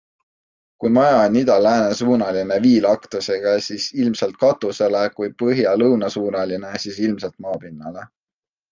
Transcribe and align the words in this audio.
Kui 0.83 0.89
maja 0.95 1.19
on 1.25 1.37
ida-lääne 1.41 1.97
suunaline 1.99 2.57
viilaktusega, 2.65 3.55
siis 3.67 3.87
ilmselt 4.05 4.43
katusele, 4.47 5.07
kui 5.21 5.33
põhja-lõunasuunaline, 5.45 6.77
siis 6.89 7.03
ilmselt 7.09 7.43
maapinnale. 7.49 8.13